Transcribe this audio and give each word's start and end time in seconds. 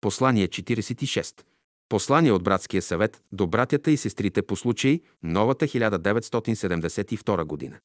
Послание 0.00 0.48
46. 0.48 1.44
Послание 1.88 2.32
от 2.32 2.42
братския 2.42 2.82
съвет 2.82 3.22
до 3.32 3.46
братята 3.46 3.90
и 3.90 3.96
сестрите 3.96 4.42
по 4.42 4.56
случай 4.56 5.00
новата 5.22 5.66
1972 5.66 7.44
година. 7.44 7.78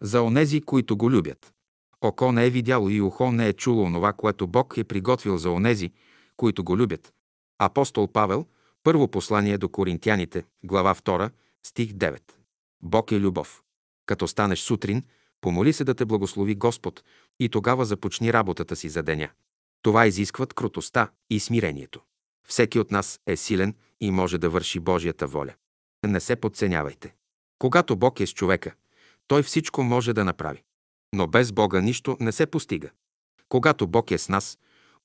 За 0.00 0.22
онези, 0.22 0.60
които 0.60 0.96
го 0.96 1.10
любят. 1.10 1.52
Око 2.00 2.32
не 2.32 2.46
е 2.46 2.50
видяло 2.50 2.88
и 2.88 3.00
ухо 3.00 3.32
не 3.32 3.48
е 3.48 3.52
чуло 3.52 3.82
онова, 3.82 4.12
което 4.12 4.46
Бог 4.46 4.74
е 4.76 4.84
приготвил 4.84 5.38
за 5.38 5.50
онези, 5.50 5.92
които 6.36 6.64
го 6.64 6.76
любят. 6.76 7.12
Апостол 7.58 8.08
Павел, 8.08 8.46
първо 8.82 9.08
послание 9.08 9.58
до 9.58 9.68
Коринтяните, 9.68 10.44
глава 10.64 10.94
2, 10.94 11.30
стих 11.66 11.92
9. 11.92 12.20
Бог 12.82 13.12
е 13.12 13.20
любов. 13.20 13.62
Като 14.06 14.28
станеш 14.28 14.58
сутрин, 14.58 15.02
помоли 15.40 15.72
се 15.72 15.84
да 15.84 15.94
те 15.94 16.04
благослови 16.04 16.54
Господ 16.54 17.04
и 17.40 17.48
тогава 17.48 17.84
започни 17.84 18.32
работата 18.32 18.76
си 18.76 18.88
за 18.88 19.02
деня. 19.02 19.28
Това 19.82 20.06
изискват 20.06 20.54
кротостта 20.54 21.10
и 21.30 21.40
смирението. 21.40 22.00
Всеки 22.48 22.78
от 22.78 22.90
нас 22.90 23.20
е 23.26 23.36
силен 23.36 23.74
и 24.00 24.10
може 24.10 24.38
да 24.38 24.50
върши 24.50 24.80
Божията 24.80 25.26
воля. 25.26 25.54
Не 26.06 26.20
се 26.20 26.36
подценявайте. 26.36 27.14
Когато 27.58 27.96
Бог 27.96 28.20
е 28.20 28.26
с 28.26 28.34
човека, 28.34 28.74
той 29.26 29.42
всичко 29.42 29.82
може 29.82 30.12
да 30.12 30.24
направи. 30.24 30.62
Но 31.14 31.26
без 31.26 31.52
Бога 31.52 31.80
нищо 31.80 32.16
не 32.20 32.32
се 32.32 32.46
постига. 32.46 32.90
Когато 33.48 33.86
Бог 33.86 34.10
е 34.10 34.18
с 34.18 34.28
нас, 34.28 34.58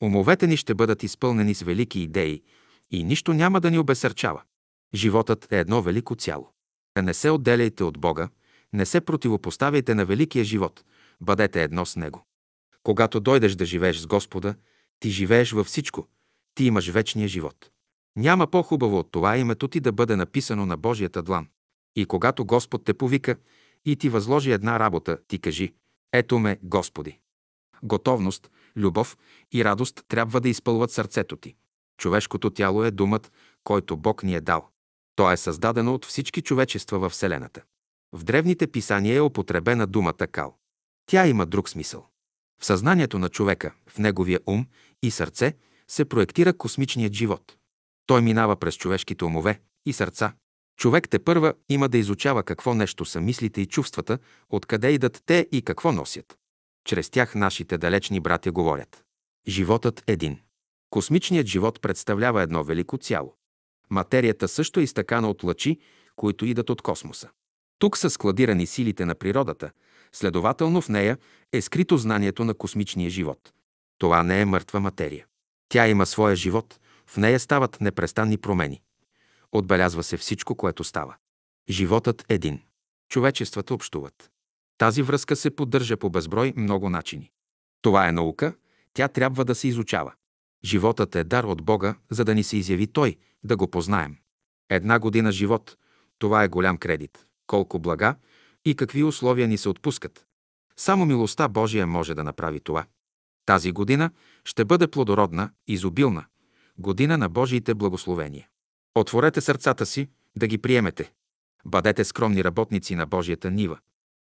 умовете 0.03 0.47
ни 0.47 0.57
ще 0.57 0.73
бъдат 0.73 1.03
изпълнени 1.03 1.55
с 1.55 1.61
велики 1.61 1.99
идеи 1.99 2.43
и 2.91 3.03
нищо 3.03 3.33
няма 3.33 3.61
да 3.61 3.71
ни 3.71 3.79
обесърчава. 3.79 4.41
Животът 4.93 5.51
е 5.51 5.59
едно 5.59 5.81
велико 5.81 6.15
цяло. 6.15 6.51
Не 7.03 7.13
се 7.13 7.29
отделяйте 7.29 7.83
от 7.83 7.99
Бога, 7.99 8.29
не 8.73 8.85
се 8.85 9.01
противопоставяйте 9.01 9.95
на 9.95 10.05
великия 10.05 10.45
живот, 10.45 10.83
бъдете 11.21 11.63
едно 11.63 11.85
с 11.85 11.95
Него. 11.95 12.26
Когато 12.87 13.19
дойдеш 13.19 13.55
да 13.55 13.65
живееш 13.65 13.97
с 13.97 14.07
Господа, 14.07 14.55
ти 14.99 15.09
живееш 15.09 15.51
във 15.51 15.67
всичко, 15.67 16.07
ти 16.55 16.65
имаш 16.65 16.89
вечния 16.89 17.27
живот. 17.27 17.71
Няма 18.15 18.47
по-хубаво 18.47 18.99
от 18.99 19.11
това 19.11 19.37
името 19.37 19.67
ти 19.67 19.79
да 19.79 19.91
бъде 19.91 20.15
написано 20.15 20.65
на 20.65 20.77
Божията 20.77 21.23
длан. 21.23 21.47
И 21.95 22.05
когато 22.05 22.45
Господ 22.45 22.85
те 22.85 22.93
повика 22.93 23.35
и 23.85 23.95
ти 23.95 24.09
възложи 24.09 24.51
една 24.51 24.79
работа, 24.79 25.17
ти 25.27 25.39
кажи 25.39 25.73
«Ето 26.13 26.39
ме, 26.39 26.59
Господи». 26.63 27.19
Готовност, 27.83 28.51
любов 28.75 29.17
и 29.53 29.65
радост 29.65 30.03
трябва 30.07 30.41
да 30.41 30.49
изпълват 30.49 30.91
сърцето 30.91 31.35
ти. 31.35 31.55
Човешкото 31.97 32.49
тяло 32.49 32.83
е 32.83 32.91
думът, 32.91 33.31
който 33.63 33.97
Бог 33.97 34.23
ни 34.23 34.35
е 34.35 34.41
дал. 34.41 34.69
То 35.15 35.31
е 35.31 35.37
създадено 35.37 35.93
от 35.93 36.05
всички 36.05 36.41
човечества 36.41 36.99
във 36.99 37.11
Вселената. 37.11 37.63
В 38.13 38.23
древните 38.23 38.67
писания 38.67 39.17
е 39.17 39.21
употребена 39.21 39.87
думата 39.87 40.27
кал. 40.31 40.57
Тя 41.05 41.27
има 41.27 41.45
друг 41.45 41.69
смисъл. 41.69 42.07
В 42.59 42.65
съзнанието 42.65 43.19
на 43.19 43.29
човека, 43.29 43.73
в 43.89 43.97
неговия 43.97 44.39
ум 44.47 44.65
и 45.03 45.11
сърце 45.11 45.53
се 45.87 46.05
проектира 46.05 46.57
космичният 46.57 47.13
живот. 47.13 47.57
Той 48.05 48.21
минава 48.21 48.55
през 48.55 48.75
човешките 48.75 49.25
умове 49.25 49.61
и 49.85 49.93
сърца. 49.93 50.33
Човек 50.77 51.09
те 51.09 51.19
първа 51.19 51.53
има 51.69 51.89
да 51.89 51.97
изучава 51.97 52.43
какво 52.43 52.73
нещо 52.73 53.05
са 53.05 53.21
мислите 53.21 53.61
и 53.61 53.65
чувствата, 53.65 54.19
откъде 54.49 54.91
идат 54.91 55.23
те 55.25 55.47
и 55.51 55.61
какво 55.61 55.91
носят. 55.91 56.37
Чрез 56.85 57.09
тях 57.09 57.35
нашите 57.35 57.77
далечни 57.77 58.19
братя 58.19 58.51
говорят. 58.51 59.03
Животът 59.47 60.03
един. 60.07 60.39
Космичният 60.89 61.47
живот 61.47 61.81
представлява 61.81 62.41
едно 62.41 62.63
велико 62.63 62.97
цяло. 62.97 63.35
Материята 63.89 64.47
също 64.47 64.79
е 64.79 64.83
изтъкана 64.83 65.29
от 65.29 65.43
лъчи, 65.43 65.79
които 66.15 66.45
идат 66.45 66.69
от 66.69 66.81
космоса. 66.81 67.29
Тук 67.79 67.97
са 67.97 68.09
складирани 68.09 68.67
силите 68.67 69.05
на 69.05 69.15
природата, 69.15 69.71
следователно 70.11 70.81
в 70.81 70.89
нея 70.89 71.17
е 71.53 71.61
скрито 71.61 71.97
знанието 71.97 72.45
на 72.45 72.53
космичния 72.53 73.09
живот. 73.09 73.53
Това 73.97 74.23
не 74.23 74.41
е 74.41 74.45
мъртва 74.45 74.79
материя. 74.79 75.25
Тя 75.69 75.87
има 75.87 76.05
своя 76.05 76.35
живот, 76.35 76.79
в 77.07 77.17
нея 77.17 77.39
стават 77.39 77.81
непрестанни 77.81 78.37
промени. 78.37 78.81
Отбелязва 79.51 80.03
се 80.03 80.17
всичко, 80.17 80.55
което 80.55 80.83
става. 80.83 81.15
Животът 81.69 82.25
един. 82.29 82.61
Човечествата 83.09 83.73
общуват. 83.73 84.31
Тази 84.77 85.01
връзка 85.01 85.35
се 85.35 85.55
поддържа 85.55 85.97
по 85.97 86.09
безброй 86.09 86.53
много 86.57 86.89
начини. 86.89 87.31
Това 87.81 88.07
е 88.07 88.11
наука, 88.11 88.53
тя 88.93 89.07
трябва 89.07 89.45
да 89.45 89.55
се 89.55 89.67
изучава. 89.67 90.13
Животът 90.63 91.15
е 91.15 91.23
дар 91.23 91.43
от 91.43 91.63
Бога, 91.63 91.95
за 92.11 92.25
да 92.25 92.35
ни 92.35 92.43
се 92.43 92.57
изяви 92.57 92.87
Той, 92.87 93.17
да 93.43 93.57
го 93.57 93.67
познаем. 93.67 94.17
Една 94.69 94.99
година 94.99 95.31
живот– 95.31 95.77
това 96.19 96.43
е 96.43 96.47
голям 96.47 96.77
кредит. 96.77 97.25
Колко 97.47 97.79
блага 97.79 98.15
и 98.65 98.75
какви 98.75 99.03
условия 99.03 99.47
ни 99.47 99.57
се 99.57 99.69
отпускат. 99.69 100.25
Само 100.77 101.05
милостта 101.05 101.47
Божия 101.47 101.87
може 101.87 102.15
да 102.15 102.23
направи 102.23 102.59
това. 102.59 102.85
Тази 103.45 103.71
година 103.71 104.11
ще 104.45 104.65
бъде 104.65 104.87
плодородна, 104.87 105.49
изобилна, 105.67 106.25
година 106.77 107.17
на 107.17 107.29
Божиите 107.29 107.73
благословения. 107.73 108.47
Отворете 108.95 109.41
сърцата 109.41 109.85
си 109.85 110.09
да 110.35 110.47
ги 110.47 110.57
приемете. 110.57 111.11
Бъдете 111.65 112.03
скромни 112.03 112.43
работници 112.43 112.95
на 112.95 113.05
Божията 113.05 113.51
нива. 113.51 113.77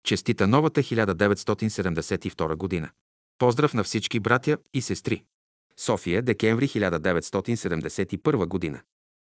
Честита 0.05 0.47
новата 0.47 0.83
1972 0.83 2.57
година. 2.57 2.91
Поздрав 3.39 3.75
на 3.75 3.85
всички 3.85 4.21
братя 4.21 4.59
и 4.75 4.83
сестри. 4.83 5.25
София, 5.77 6.23
декември 6.23 6.69
1971 6.69 8.47
година. 8.47 8.81